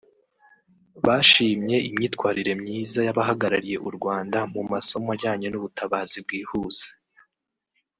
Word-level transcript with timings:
bashimye 1.05 1.75
imyitwarire 1.87 2.53
myiza 2.61 2.99
y’abahagarariye 3.03 3.77
u 3.87 3.89
Rwanda 3.97 4.37
mu 4.53 4.61
masomo 4.71 5.07
ajyanye 5.15 5.47
n’ubutabazi 5.49 6.17
bwihuse 6.25 6.87